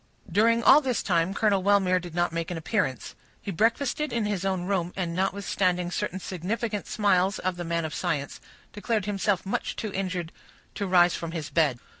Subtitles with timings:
[0.31, 4.43] During all this time Colonel Wellmere did not make his appearance; he breakfasted in his
[4.43, 8.41] own room, and, notwithstanding certain significant smiles of the man of science,
[8.73, 10.31] declared himself too much injured
[10.73, 11.77] to rise from his bed.